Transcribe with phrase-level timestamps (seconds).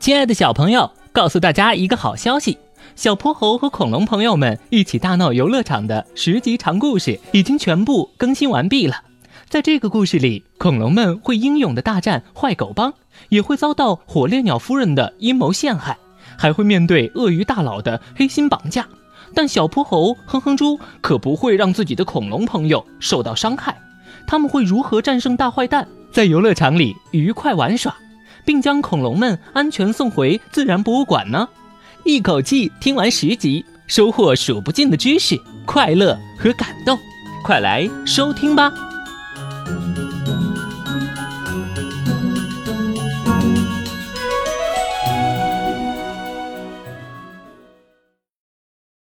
[0.00, 2.56] 亲爱的小朋友，告诉大家一个好消息：
[2.94, 9.02] 小泼猴和恐龙朋友们一起大闹游乐场的十集长故事已经全部更新完毕了。
[9.48, 12.94] 在这个故事里，恐龙们会英勇的大战坏狗帮，
[13.28, 15.98] 也会遭到火烈鸟夫人的阴谋陷害，
[16.38, 18.86] 还会面对鳄鱼大佬的黑心绑架。
[19.34, 23.76] 但小泼猴、哼哼猪可不会让自己的恐龙朋友受到伤害。
[24.28, 27.94] 他们会如何战胜大坏蛋，在游乐场里愉快玩耍？
[28.48, 31.46] 并将恐龙们安全送回自然博物馆呢？
[32.06, 36.98] 一口气听完十集，收获数不尽的知识、快乐和感动，
[37.44, 38.72] 快来收听吧！